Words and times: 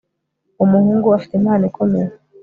uwo 0.55 0.65
muhungu 0.73 1.07
afite 1.17 1.33
impano 1.35 1.63
ikomeye 1.69 2.09